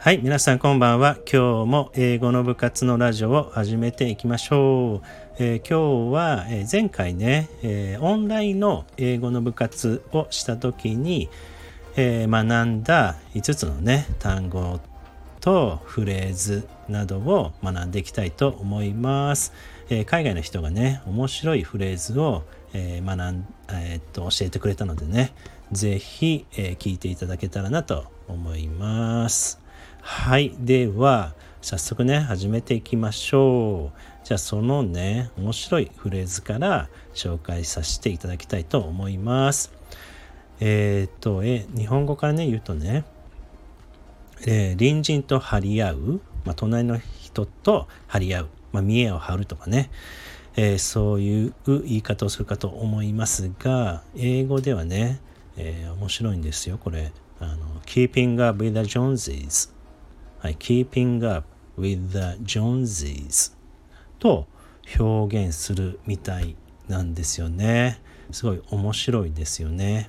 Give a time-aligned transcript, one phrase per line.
[0.00, 1.16] はい、皆さんこんばんは。
[1.30, 5.06] 今日も英語の部活のラジオを始めていきましょう。
[5.40, 11.28] えー、今日は、え、前回ね、えー、オンラインの英語の部活をした時に、
[11.96, 14.78] え学んだ5つのね、単語
[15.40, 19.52] とフレーズなどを学んでいきたいと思います。
[19.90, 25.32] え海外の人がね、面白いフレーズを、え学ん、えっと教えてくれたのでね、
[25.72, 29.67] ぜひ、え聞いていただけたらなと思います。
[30.10, 30.54] はい。
[30.58, 34.26] では、早速ね、始めていきましょう。
[34.26, 39.70] じゃあ、そのね、面白いフレーズから紹介させていただきたいと思います。
[40.60, 43.04] えっ、と、え、日本語からね、言うとね、
[44.46, 49.90] えー、隣人と張り合う、まあ、隣の人と張り合う、まあ、見栄を張るとかね、
[50.56, 55.20] えー、そういう言い方をするかと思いますが、英語ではね、
[55.58, 57.12] えー、面白いんですよ、これ。
[57.40, 59.76] あの、keeping up with the Joneses
[60.38, 61.46] はい、keeping up
[61.78, 63.52] with the Joneses
[64.18, 64.46] と
[64.98, 66.56] 表現するみたい
[66.88, 68.00] なんですよね。
[68.30, 70.08] すごい面白いですよね。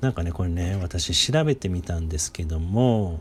[0.00, 3.20] なんかね、これね、私調べてみたんですけども、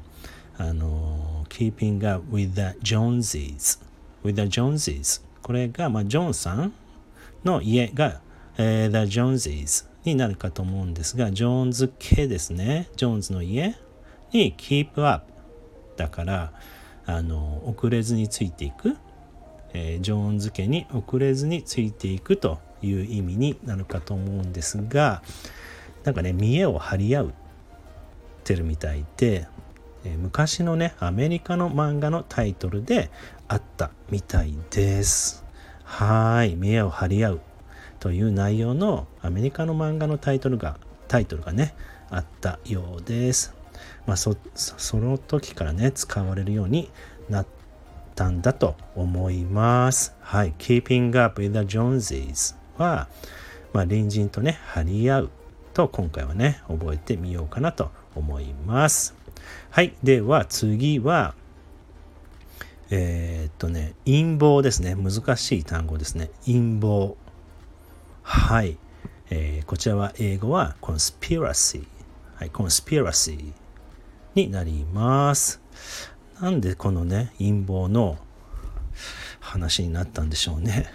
[0.58, 3.84] あの、keeping up with the Joneses
[4.24, 6.74] with the Joneses これが、まあ、ジョンさん
[7.44, 8.22] の家が、
[8.58, 12.90] えー、The Joneses になるかと思うんですが、ジョーンズ系ですね。
[12.96, 13.76] ジョーンズの家
[14.32, 15.29] に keep up
[16.00, 16.54] だから
[17.06, 18.96] あの遅れずについていく、
[19.74, 25.22] えー、ジョーンズ家に遅れずについていくという意味になるかと思うんですが
[26.06, 27.34] なんかね見栄を張り合う
[28.46, 29.50] てるみたいで、
[30.06, 33.12] えー、昔のねアメリカの漫画のタイトルで
[33.50, 35.44] あったみたいです。
[35.84, 37.42] はい見栄を張り合う
[38.00, 40.78] という内容のアメリカの漫画のタイトルが
[41.10, 41.76] タイトルがね
[42.10, 43.59] あったようです。
[44.06, 46.90] まあ、そその時からね使われるように
[47.30, 47.46] なっ
[48.16, 50.16] たんだと思います。
[50.22, 50.54] はい。
[50.58, 53.08] Keeping up with the Joneses は、
[53.74, 55.30] まあ、隣人とね張り合う
[55.74, 59.16] と今回はね覚えてみようかなと思います。
[59.70, 59.94] はい。
[60.04, 61.36] では次は
[62.92, 67.14] えー、っとね陰謀ですね難しい単語ですね陰謀
[68.24, 68.78] はい、
[69.30, 71.86] えー、こちらは英語は conspiracy
[72.36, 73.54] はい、conspiracy
[74.46, 75.62] になります。
[76.42, 78.18] なんでこのね、陰謀の
[79.40, 80.88] 話になったんでしょうね。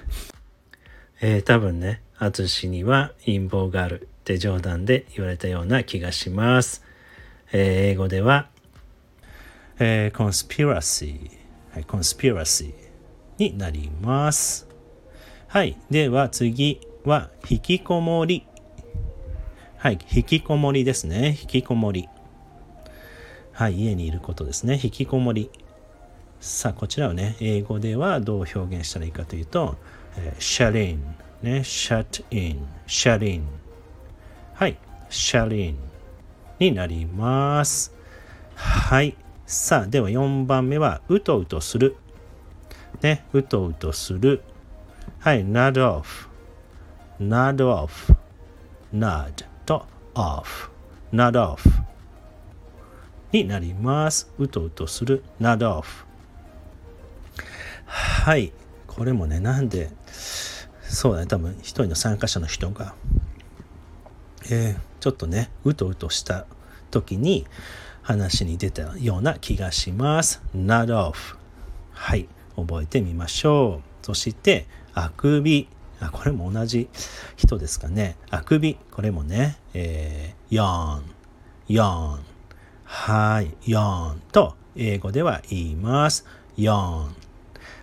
[1.20, 6.82] えー、多分ね、淳には陰謀があるって冗談で言われたような気がします。
[7.52, 8.48] えー、英語では、
[9.78, 11.30] えー、conspiracy、
[11.72, 12.72] はい、conspiracy
[13.38, 14.68] になります。
[15.48, 15.76] はい。
[15.90, 18.46] では次は、引きこもり。
[19.76, 19.98] はい。
[20.10, 21.36] 引きこもりですね。
[21.40, 22.08] 引きこもり。
[23.54, 24.80] はい、家にいることですね。
[24.82, 25.48] 引きこもり。
[26.40, 29.76] さあ、こちらをね、英語ではどう表現したらいいかというと、
[30.16, 31.00] えー、shut in、
[31.40, 33.46] ね、shut in、shut in。
[34.54, 34.76] はい、
[35.08, 35.78] shut in
[36.58, 37.94] になります。
[38.56, 39.16] はい。
[39.46, 41.94] さあ、では4番目は、うとうとする。
[43.02, 44.42] ね、うとうとする。
[45.20, 46.28] はい、nod off。
[47.20, 48.16] nod off。
[48.92, 50.70] nod と off。
[51.12, 51.93] nod off。
[53.34, 54.30] になります。
[54.38, 56.04] うとうとする nod off。
[57.84, 58.52] はい。
[58.86, 59.90] これもね、なんで、
[60.82, 62.94] そうだね、多分一人の参加者の人が、
[64.50, 66.46] えー、ちょっとね、うとうとした
[66.92, 67.44] 時に
[68.02, 70.40] 話に出たような気がします。
[70.54, 71.36] nod off。
[71.92, 72.28] はい。
[72.54, 74.06] 覚えてみましょう。
[74.06, 75.68] そして、あくび。
[75.98, 76.88] あ、これも同じ
[77.36, 78.16] 人ですかね。
[78.30, 78.76] あくび。
[78.92, 81.02] これもね、えー、yawn。
[81.68, 82.33] yawn。
[82.96, 86.24] はい、4と英語では言います。
[86.56, 87.08] 4。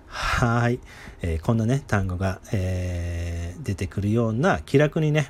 [0.07, 0.79] はい、
[1.21, 5.27] えー、こんなね、単語が、えー、出てくるような気楽にね、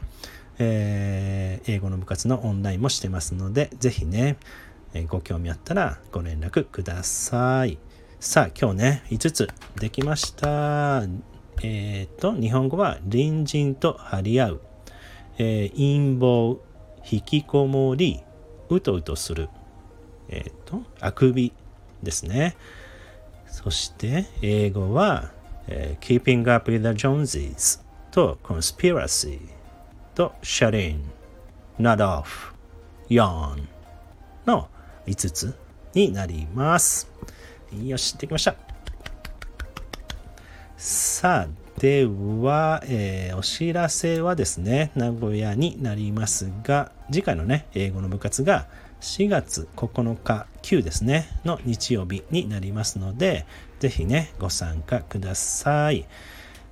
[0.60, 4.38] えー、英語の部活のオンラインもしてますので、ぜひね、
[4.94, 7.78] えご興味あったらご連絡ください。
[8.20, 11.04] さあ、今日ね、5つできました。
[11.64, 14.62] えっ、と、日本語は隣人と張り合う、
[15.40, 16.62] え陰謀、
[17.04, 18.22] 引きこもり、
[18.70, 19.50] うとうとする。
[20.32, 21.54] えっ、ー、と、あくび
[22.02, 22.56] ですね。
[23.48, 25.32] そして、英語は、
[25.68, 29.40] えー、Keeping Up with the Joneses と Conspiracy
[30.16, 31.04] と Shut In,
[31.80, 32.54] Not Off,
[33.10, 33.68] Yawn
[34.46, 34.70] の
[35.06, 35.56] 5つ
[35.94, 37.10] になります。
[37.84, 38.56] よし、できました。
[40.78, 41.48] さあ、
[41.80, 48.68] では、えー、お知らせはですね、名古屋になりますが、次回のね、英語の部活が
[49.02, 53.46] 4月9日9ですねの日曜日になりますので
[53.80, 56.08] ぜひねご参加ください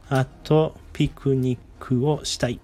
[0.10, 2.60] あとピクニックをしたい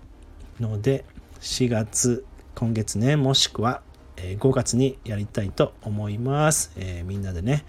[0.59, 1.03] ので
[1.41, 3.81] 4月今月ねもしくは
[4.17, 7.65] 5月にやりたいと思います、えー、みんなでね、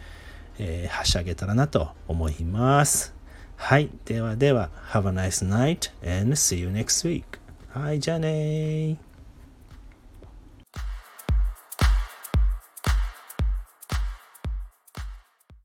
[0.58, 3.16] えー、はしゃげたらなと思います
[3.56, 3.90] はい。
[4.04, 5.90] ではでは、Have a nice night
[6.20, 7.25] and see you next week.
[7.70, 8.98] はい、じゃあね